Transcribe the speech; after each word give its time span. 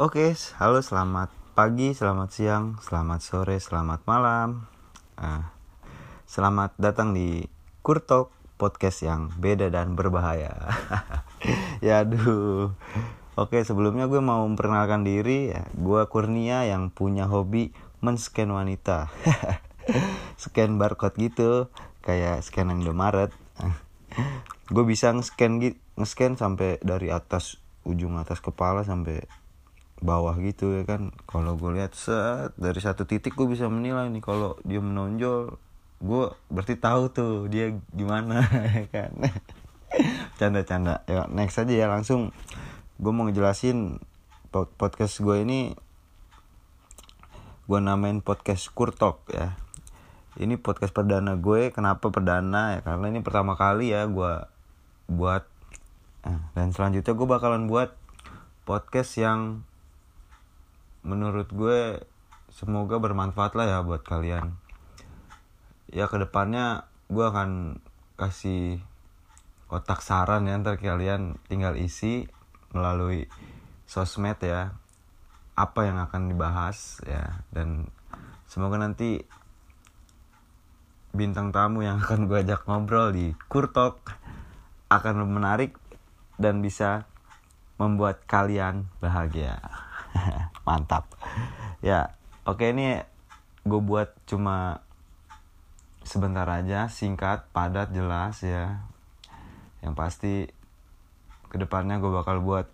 Oke, 0.00 0.32
halo 0.56 0.80
selamat 0.80 1.28
pagi, 1.52 1.92
selamat 1.92 2.32
siang, 2.32 2.80
selamat 2.80 3.20
sore, 3.20 3.60
selamat 3.60 4.00
malam. 4.08 4.64
Uh, 5.20 5.44
selamat 6.24 6.72
datang 6.80 7.12
di 7.12 7.44
Kurtok 7.84 8.32
podcast 8.56 9.04
yang 9.04 9.28
beda 9.36 9.68
dan 9.68 10.00
berbahaya. 10.00 10.56
ya 11.84 12.00
aduh. 12.00 12.72
Oke, 13.36 13.60
sebelumnya 13.60 14.08
gue 14.08 14.24
mau 14.24 14.40
memperkenalkan 14.48 15.04
diri. 15.04 15.52
Ya. 15.52 15.68
Gue 15.76 16.00
Kurnia 16.08 16.64
yang 16.64 16.88
punya 16.88 17.28
hobi 17.28 17.76
men-scan 18.00 18.48
wanita. 18.48 19.12
scan 20.40 20.80
barcode 20.80 21.20
gitu, 21.20 21.68
kayak 22.00 22.40
scan 22.40 22.72
yang 22.72 22.88
Indomaret. 22.88 23.36
gue 24.72 24.84
bisa 24.88 25.12
nge-scan 25.12 25.60
nge-scan 26.00 26.40
sampai 26.40 26.80
dari 26.80 27.12
atas 27.12 27.60
ujung 27.84 28.16
atas 28.16 28.40
kepala 28.40 28.80
sampai 28.80 29.28
bawah 30.00 30.32
gitu 30.40 30.80
ya 30.80 30.82
kan. 30.88 31.12
Kalau 31.28 31.54
gue 31.60 31.76
lihat 31.76 31.92
set 31.92 32.56
dari 32.56 32.80
satu 32.80 33.04
titik 33.04 33.36
gue 33.36 33.46
bisa 33.46 33.68
menilai 33.68 34.08
nih 34.08 34.24
kalau 34.24 34.56
dia 34.64 34.80
menonjol. 34.80 35.60
Gue 36.00 36.32
berarti 36.48 36.80
tahu 36.80 37.12
tuh 37.12 37.32
dia 37.52 37.76
gimana 37.92 38.40
ya 38.76 38.84
kan. 38.88 39.12
Canda-canda. 40.40 41.04
Ya 41.04 41.28
next 41.28 41.60
aja 41.60 41.72
ya 41.72 41.86
langsung. 41.86 42.32
Gue 42.96 43.12
mau 43.12 43.28
ngejelasin 43.28 44.00
podcast 44.50 45.20
gue 45.20 45.44
ini. 45.44 45.76
Gue 47.68 47.78
namain 47.78 48.24
podcast 48.24 48.72
Kurtok 48.72 49.30
ya. 49.30 49.54
Ini 50.40 50.56
podcast 50.56 50.96
perdana 50.96 51.36
gue. 51.36 51.68
Kenapa 51.70 52.08
perdana? 52.08 52.78
Ya 52.78 52.80
karena 52.80 53.12
ini 53.12 53.20
pertama 53.20 53.54
kali 53.54 53.92
ya 53.92 54.08
gue 54.08 54.48
buat. 55.12 55.44
Nah, 56.24 56.52
dan 56.56 56.72
selanjutnya 56.72 57.12
gue 57.16 57.28
bakalan 57.28 57.68
buat 57.68 57.96
podcast 58.64 59.16
yang 59.20 59.64
menurut 61.06 61.48
gue 61.52 62.02
semoga 62.50 63.00
bermanfaat 63.00 63.56
lah 63.56 63.66
ya 63.66 63.78
buat 63.80 64.02
kalian 64.04 64.58
ya 65.90 66.06
ke 66.06 66.16
depannya 66.20 66.84
gue 67.10 67.24
akan 67.24 67.80
kasih 68.18 68.78
otak 69.70 70.02
saran 70.02 70.46
ya 70.50 70.58
ntar 70.58 70.76
kalian 70.76 71.38
tinggal 71.46 71.78
isi 71.78 72.26
melalui 72.74 73.26
sosmed 73.86 74.38
ya 74.42 74.74
apa 75.58 75.80
yang 75.86 75.98
akan 75.98 76.30
dibahas 76.30 77.02
ya 77.06 77.42
dan 77.50 77.90
semoga 78.46 78.78
nanti 78.78 79.22
bintang 81.10 81.50
tamu 81.50 81.82
yang 81.82 81.98
akan 81.98 82.30
gue 82.30 82.38
ajak 82.46 82.66
ngobrol 82.70 83.10
di 83.10 83.34
Kurtok 83.50 84.14
akan 84.90 85.26
menarik 85.26 85.74
dan 86.38 86.62
bisa 86.62 87.06
membuat 87.78 88.26
kalian 88.26 88.90
bahagia. 88.98 89.58
mantap. 90.64 91.08
Ya 91.80 92.16
oke 92.44 92.64
ini 92.70 93.00
gue 93.64 93.80
buat 93.80 94.12
cuma 94.24 94.84
sebentar 96.04 96.48
aja 96.48 96.88
singkat 96.88 97.46
padat 97.52 97.92
jelas 97.92 98.40
ya. 98.44 98.84
Yang 99.80 99.94
pasti 99.96 100.34
ke 101.50 101.56
depannya 101.58 101.98
gue 101.98 102.12
bakal 102.12 102.40
buat 102.40 102.70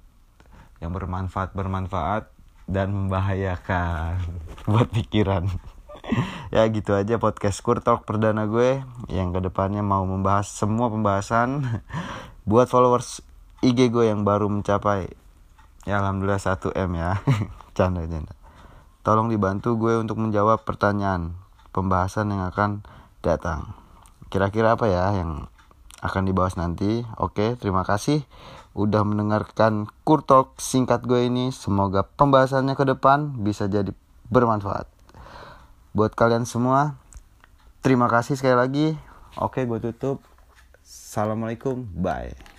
yang 0.85 0.93
bermanfaat 0.93 1.57
bermanfaat 1.57 2.29
dan 2.69 2.93
membahayakan 2.93 4.21
buat 4.71 4.91
pikiran. 4.91 5.49
Ya 6.55 6.63
gitu 6.71 6.95
aja 6.95 7.19
podcast 7.19 7.59
Kurtalk 7.67 8.07
perdana 8.07 8.47
gue 8.47 8.79
yang 9.11 9.35
ke 9.35 9.41
depannya 9.43 9.83
mau 9.83 10.07
membahas 10.07 10.47
semua 10.47 10.87
pembahasan 10.87 11.83
buat 12.51 12.71
followers 12.71 13.27
IG 13.67 13.91
gue 13.91 14.07
yang 14.07 14.23
baru 14.23 14.47
mencapai 14.47 15.26
ya 15.87 16.03
alhamdulillah 16.03 16.43
1 16.43 16.75
M 16.75 16.91
ya. 16.99 17.23
Canda 17.77 18.03
canda. 18.05 18.35
Tolong 19.07 19.31
dibantu 19.31 19.79
gue 19.79 19.95
untuk 19.95 20.19
menjawab 20.19 20.67
pertanyaan 20.67 21.39
pembahasan 21.71 22.35
yang 22.35 22.43
akan 22.51 22.83
datang. 23.23 23.79
Kira-kira 24.27 24.75
apa 24.75 24.91
ya 24.91 25.15
yang 25.15 25.47
akan 26.03 26.23
dibahas 26.27 26.59
nanti? 26.59 27.07
Oke 27.17 27.55
terima 27.55 27.87
kasih 27.87 28.27
udah 28.75 29.07
mendengarkan 29.07 29.87
kurtok 30.03 30.59
singkat 30.59 31.07
gue 31.07 31.31
ini. 31.31 31.55
Semoga 31.55 32.03
pembahasannya 32.03 32.75
ke 32.75 32.85
depan 32.85 33.47
bisa 33.47 33.71
jadi 33.71 33.95
bermanfaat. 34.27 34.91
Buat 35.95 36.19
kalian 36.19 36.43
semua 36.49 36.99
terima 37.87 38.11
kasih 38.11 38.35
sekali 38.35 38.59
lagi. 38.59 38.87
Oke 39.39 39.63
gue 39.63 39.79
tutup. 39.79 40.19
Assalamualaikum. 40.83 41.87
Bye 41.95 42.56